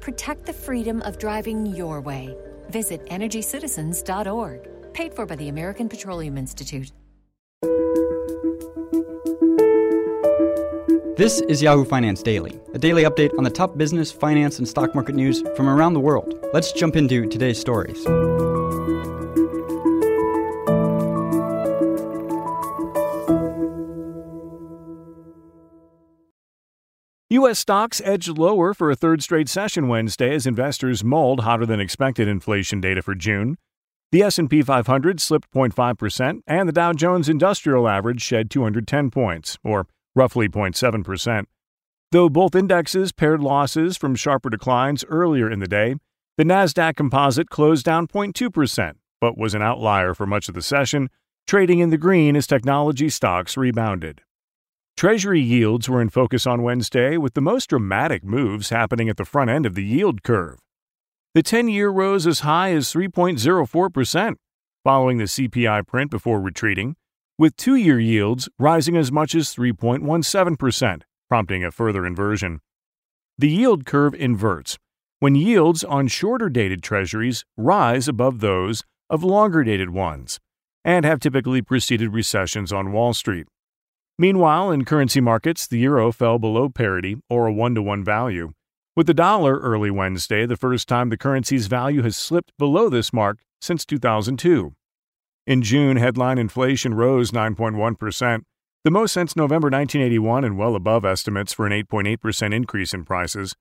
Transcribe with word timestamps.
Protect 0.00 0.46
the 0.46 0.52
freedom 0.52 1.02
of 1.02 1.18
driving 1.18 1.66
your 1.66 2.00
way. 2.00 2.36
Visit 2.70 3.04
EnergyCitizens.org. 3.06 4.92
Paid 4.92 5.14
for 5.14 5.26
by 5.26 5.36
the 5.36 5.48
American 5.48 5.88
Petroleum 5.88 6.38
Institute. 6.38 6.92
This 11.16 11.40
is 11.48 11.60
Yahoo 11.60 11.84
Finance 11.84 12.22
Daily, 12.22 12.60
a 12.74 12.78
daily 12.78 13.02
update 13.02 13.36
on 13.36 13.42
the 13.42 13.50
top 13.50 13.76
business, 13.76 14.12
finance, 14.12 14.60
and 14.60 14.68
stock 14.68 14.94
market 14.94 15.16
news 15.16 15.42
from 15.56 15.68
around 15.68 15.94
the 15.94 16.00
world. 16.00 16.34
Let's 16.52 16.70
jump 16.70 16.94
into 16.94 17.26
today's 17.26 17.58
stories. 17.58 18.06
U.S. 27.30 27.58
stocks 27.58 28.00
edged 28.06 28.38
lower 28.38 28.72
for 28.72 28.90
a 28.90 28.96
third 28.96 29.22
straight 29.22 29.50
session 29.50 29.86
Wednesday 29.86 30.34
as 30.34 30.46
investors 30.46 31.04
mulled 31.04 31.40
hotter 31.40 31.66
than 31.66 31.78
expected 31.78 32.26
inflation 32.26 32.80
data 32.80 33.02
for 33.02 33.14
June. 33.14 33.58
The 34.12 34.22
S&P 34.22 34.62
500 34.62 35.20
slipped 35.20 35.52
0.5% 35.52 36.40
and 36.46 36.66
the 36.66 36.72
Dow 36.72 36.94
Jones 36.94 37.28
Industrial 37.28 37.86
Average 37.86 38.22
shed 38.22 38.48
210 38.48 39.10
points, 39.10 39.58
or 39.62 39.86
roughly 40.16 40.48
0.7%. 40.48 41.44
Though 42.12 42.30
both 42.30 42.54
indexes 42.54 43.12
pared 43.12 43.42
losses 43.42 43.98
from 43.98 44.14
sharper 44.14 44.48
declines 44.48 45.04
earlier 45.10 45.50
in 45.50 45.58
the 45.58 45.68
day, 45.68 45.96
the 46.38 46.44
Nasdaq 46.44 46.96
Composite 46.96 47.50
closed 47.50 47.84
down 47.84 48.06
0.2%, 48.06 48.94
but 49.20 49.36
was 49.36 49.52
an 49.52 49.60
outlier 49.60 50.14
for 50.14 50.26
much 50.26 50.48
of 50.48 50.54
the 50.54 50.62
session, 50.62 51.10
trading 51.46 51.80
in 51.80 51.90
the 51.90 51.98
green 51.98 52.36
as 52.36 52.46
technology 52.46 53.10
stocks 53.10 53.54
rebounded. 53.54 54.22
Treasury 54.98 55.40
yields 55.40 55.88
were 55.88 56.02
in 56.02 56.08
focus 56.08 56.44
on 56.44 56.64
Wednesday, 56.64 57.16
with 57.16 57.34
the 57.34 57.40
most 57.40 57.70
dramatic 57.70 58.24
moves 58.24 58.70
happening 58.70 59.08
at 59.08 59.16
the 59.16 59.24
front 59.24 59.48
end 59.48 59.64
of 59.64 59.76
the 59.76 59.84
yield 59.84 60.24
curve. 60.24 60.58
The 61.34 61.42
10 61.44 61.68
year 61.68 61.88
rose 61.88 62.26
as 62.26 62.40
high 62.40 62.72
as 62.72 62.92
3.04%, 62.92 64.34
following 64.82 65.18
the 65.18 65.26
CPI 65.26 65.86
print 65.86 66.10
before 66.10 66.40
retreating, 66.40 66.96
with 67.38 67.56
two 67.56 67.76
year 67.76 68.00
yields 68.00 68.48
rising 68.58 68.96
as 68.96 69.12
much 69.12 69.36
as 69.36 69.54
3.17%, 69.54 71.02
prompting 71.28 71.64
a 71.64 71.70
further 71.70 72.04
inversion. 72.04 72.58
The 73.38 73.50
yield 73.50 73.86
curve 73.86 74.16
inverts 74.16 74.78
when 75.20 75.36
yields 75.36 75.84
on 75.84 76.08
shorter 76.08 76.48
dated 76.48 76.82
treasuries 76.82 77.44
rise 77.56 78.08
above 78.08 78.40
those 78.40 78.82
of 79.08 79.22
longer 79.22 79.62
dated 79.62 79.90
ones, 79.90 80.40
and 80.84 81.04
have 81.04 81.20
typically 81.20 81.62
preceded 81.62 82.12
recessions 82.12 82.72
on 82.72 82.90
Wall 82.90 83.14
Street. 83.14 83.46
Meanwhile, 84.20 84.72
in 84.72 84.84
currency 84.84 85.20
markets, 85.20 85.68
the 85.68 85.78
euro 85.78 86.10
fell 86.10 86.40
below 86.40 86.68
parity 86.68 87.18
or 87.30 87.46
a 87.46 87.52
1 87.52 87.76
to 87.76 87.82
1 87.82 88.02
value. 88.02 88.52
With 88.96 89.06
the 89.06 89.14
dollar 89.14 89.60
early 89.60 89.92
Wednesday, 89.92 90.44
the 90.44 90.56
first 90.56 90.88
time 90.88 91.08
the 91.08 91.16
currency's 91.16 91.68
value 91.68 92.02
has 92.02 92.16
slipped 92.16 92.50
below 92.58 92.88
this 92.88 93.12
mark 93.12 93.38
since 93.60 93.86
2002. 93.86 94.74
In 95.46 95.62
June, 95.62 95.98
headline 95.98 96.36
inflation 96.36 96.94
rose 96.94 97.30
9.1%, 97.30 98.42
the 98.82 98.90
most 98.90 99.12
since 99.12 99.36
November 99.36 99.66
1981 99.66 100.44
and 100.44 100.58
well 100.58 100.74
above 100.74 101.04
estimates 101.04 101.52
for 101.52 101.64
an 101.64 101.72
8.8% 101.72 102.52
increase 102.52 102.92
in 102.92 103.04
prices. 103.04 103.54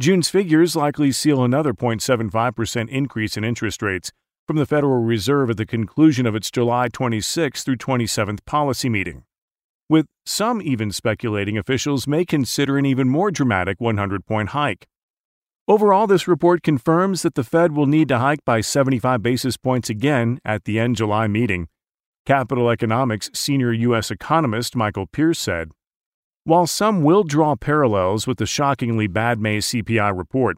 June's 0.00 0.30
figures 0.30 0.74
likely 0.74 1.12
seal 1.12 1.44
another 1.44 1.74
0.75% 1.74 2.88
increase 2.88 3.36
in 3.36 3.44
interest 3.44 3.82
rates 3.82 4.10
from 4.46 4.56
the 4.56 4.64
Federal 4.64 5.02
Reserve 5.02 5.50
at 5.50 5.58
the 5.58 5.66
conclusion 5.66 6.24
of 6.24 6.34
its 6.34 6.50
July 6.50 6.88
26 6.88 7.62
through 7.62 7.76
27th 7.76 8.46
policy 8.46 8.88
meeting 8.88 9.24
with 9.88 10.06
some 10.26 10.60
even 10.60 10.92
speculating 10.92 11.56
officials 11.56 12.06
may 12.06 12.24
consider 12.24 12.76
an 12.76 12.84
even 12.84 13.08
more 13.08 13.30
dramatic 13.30 13.80
100 13.80 14.26
point 14.26 14.50
hike. 14.50 14.86
Overall, 15.66 16.06
this 16.06 16.26
report 16.26 16.62
confirms 16.62 17.22
that 17.22 17.34
the 17.34 17.44
Fed 17.44 17.72
will 17.72 17.86
need 17.86 18.08
to 18.08 18.18
hike 18.18 18.44
by 18.44 18.60
75 18.60 19.22
basis 19.22 19.56
points 19.56 19.90
again 19.90 20.40
at 20.44 20.64
the 20.64 20.78
end 20.78 20.96
July 20.96 21.26
meeting. 21.26 21.68
Capital 22.24 22.70
Economics 22.70 23.30
senior 23.32 23.72
U.S. 23.72 24.10
economist 24.10 24.76
Michael 24.76 25.06
Pearce 25.06 25.38
said 25.38 25.70
While 26.44 26.66
some 26.66 27.02
will 27.02 27.22
draw 27.22 27.56
parallels 27.56 28.26
with 28.26 28.38
the 28.38 28.46
shockingly 28.46 29.06
bad 29.06 29.40
May 29.40 29.58
CPI 29.58 30.16
report, 30.16 30.56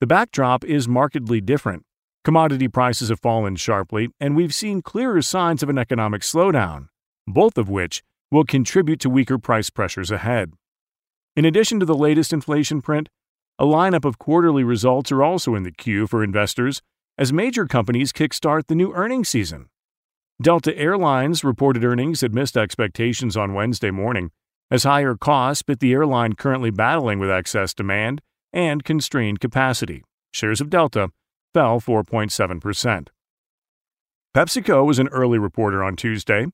the 0.00 0.06
backdrop 0.06 0.64
is 0.64 0.88
markedly 0.88 1.42
different. 1.42 1.82
Commodity 2.24 2.68
prices 2.68 3.08
have 3.08 3.20
fallen 3.20 3.56
sharply, 3.56 4.08
and 4.20 4.36
we've 4.36 4.54
seen 4.54 4.82
clearer 4.82 5.22
signs 5.22 5.62
of 5.62 5.68
an 5.70 5.78
economic 5.78 6.20
slowdown, 6.20 6.88
both 7.26 7.56
of 7.56 7.68
which 7.70 8.02
will 8.30 8.44
contribute 8.44 9.00
to 9.00 9.10
weaker 9.10 9.38
price 9.38 9.70
pressures 9.70 10.10
ahead. 10.10 10.52
In 11.36 11.44
addition 11.44 11.80
to 11.80 11.86
the 11.86 11.94
latest 11.94 12.32
inflation 12.32 12.80
print, 12.80 13.08
a 13.58 13.64
lineup 13.64 14.04
of 14.04 14.18
quarterly 14.18 14.64
results 14.64 15.12
are 15.12 15.22
also 15.22 15.54
in 15.54 15.64
the 15.64 15.72
queue 15.72 16.06
for 16.06 16.24
investors 16.24 16.80
as 17.18 17.32
major 17.32 17.66
companies 17.66 18.12
kickstart 18.12 18.66
the 18.66 18.74
new 18.74 18.92
earnings 18.94 19.28
season. 19.28 19.68
Delta 20.40 20.76
Airlines 20.78 21.44
reported 21.44 21.84
earnings 21.84 22.20
that 22.20 22.32
missed 22.32 22.56
expectations 22.56 23.36
on 23.36 23.52
Wednesday 23.52 23.90
morning, 23.90 24.30
as 24.70 24.84
higher 24.84 25.14
costs 25.14 25.62
bit 25.62 25.80
the 25.80 25.92
airline 25.92 26.34
currently 26.34 26.70
battling 26.70 27.18
with 27.18 27.30
excess 27.30 27.74
demand 27.74 28.22
and 28.52 28.84
constrained 28.84 29.40
capacity. 29.40 30.02
Shares 30.32 30.60
of 30.60 30.70
Delta 30.70 31.10
fell 31.52 31.80
4.7%. 31.80 33.08
PepsiCo 34.34 34.86
was 34.86 34.98
an 34.98 35.08
early 35.08 35.38
reporter 35.38 35.82
on 35.82 35.96
Tuesday 35.96 36.46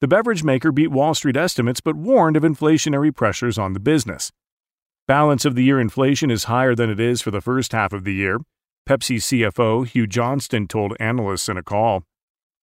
the 0.00 0.08
beverage 0.08 0.44
maker 0.44 0.70
beat 0.70 0.92
Wall 0.92 1.12
Street 1.12 1.36
estimates 1.36 1.80
but 1.80 1.96
warned 1.96 2.36
of 2.36 2.44
inflationary 2.44 3.14
pressures 3.14 3.58
on 3.58 3.72
the 3.72 3.80
business. 3.80 4.30
Balance 5.08 5.44
of 5.44 5.56
the 5.56 5.64
year 5.64 5.80
inflation 5.80 6.30
is 6.30 6.44
higher 6.44 6.74
than 6.74 6.88
it 6.88 7.00
is 7.00 7.20
for 7.20 7.32
the 7.32 7.40
first 7.40 7.72
half 7.72 7.92
of 7.92 8.04
the 8.04 8.14
year, 8.14 8.38
Pepsi 8.88 9.16
CFO 9.16 9.86
Hugh 9.86 10.06
Johnston 10.06 10.68
told 10.68 10.96
analysts 11.00 11.48
in 11.48 11.56
a 11.56 11.62
call. 11.62 12.04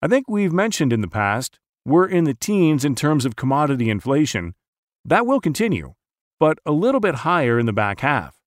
I 0.01 0.07
think 0.07 0.29
we've 0.29 0.53
mentioned 0.53 0.94
in 0.94 1.01
the 1.01 1.09
past, 1.09 1.59
we're 1.85 2.07
in 2.07 2.23
the 2.23 2.34
teens 2.34 2.85
in 2.85 2.96
terms 2.96 3.25
of 3.25 3.35
commodity 3.35 3.90
inflation. 3.90 4.56
That 5.03 5.25
will 5.25 5.41
continue, 5.41 5.94
but 6.40 6.57
a 6.66 6.72
little 6.72 7.02
bit 7.02 7.16
higher 7.16 7.59
in 7.59 7.66
the 7.66 7.73
back 7.73 8.00
half. 8.00 8.38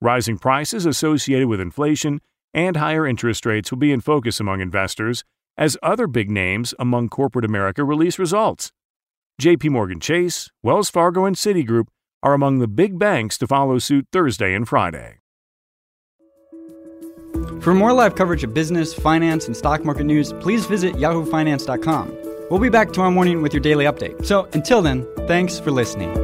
Rising 0.00 0.38
prices 0.38 0.86
associated 0.86 1.48
with 1.48 1.60
inflation 1.60 2.20
and 2.52 2.76
higher 2.76 3.06
interest 3.06 3.44
rates 3.44 3.72
will 3.72 3.78
be 3.78 3.92
in 3.92 4.00
focus 4.00 4.38
among 4.38 4.60
investors 4.60 5.24
as 5.56 5.76
other 5.82 6.06
big 6.06 6.30
names 6.30 6.74
among 6.78 7.08
corporate 7.08 7.44
America 7.44 7.84
release 7.84 8.18
results. 8.18 8.72
JP 9.40 9.70
Morgan 9.70 10.00
Chase, 10.00 10.50
Wells 10.62 10.90
Fargo, 10.90 11.24
and 11.24 11.36
Citigroup 11.36 11.86
are 12.22 12.34
among 12.34 12.58
the 12.58 12.68
big 12.68 12.98
banks 12.98 13.36
to 13.38 13.46
follow 13.46 13.78
suit 13.78 14.06
Thursday 14.12 14.54
and 14.54 14.68
Friday. 14.68 15.18
For 17.60 17.74
more 17.74 17.92
live 17.92 18.14
coverage 18.14 18.44
of 18.44 18.54
business, 18.54 18.94
finance, 18.94 19.46
and 19.46 19.56
stock 19.56 19.84
market 19.84 20.04
news, 20.04 20.32
please 20.34 20.66
visit 20.66 20.94
yahoofinance.com. 20.94 22.16
We'll 22.50 22.60
be 22.60 22.68
back 22.68 22.92
tomorrow 22.92 23.10
morning 23.10 23.42
with 23.42 23.52
your 23.52 23.62
daily 23.62 23.86
update. 23.86 24.24
So 24.24 24.48
until 24.52 24.82
then, 24.82 25.06
thanks 25.26 25.58
for 25.58 25.70
listening. 25.70 26.23